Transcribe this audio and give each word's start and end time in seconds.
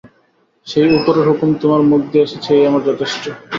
সেই 0.67 0.89
উপরের 0.97 1.25
হুকুম 1.29 1.49
তোমার 1.61 1.81
মুখ 1.89 2.01
দিয়ে 2.11 2.25
এসেছে 2.27 2.49
এই 2.53 2.67
আমার 2.69 2.81
যথেষ্ট। 2.89 3.23